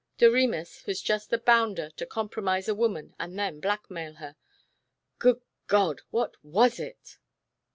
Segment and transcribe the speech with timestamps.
[0.17, 4.35] Doremus was just the bounder to compromise a woman and then blackmail her....
[5.19, 6.01] Good God!
[6.09, 7.19] What was it?